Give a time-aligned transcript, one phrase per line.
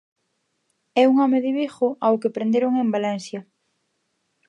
[1.01, 3.41] É un home de Vigo ao que prenderon en Valencia.